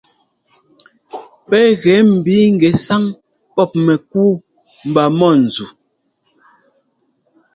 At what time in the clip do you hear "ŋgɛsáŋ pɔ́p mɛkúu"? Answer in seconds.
2.53-4.31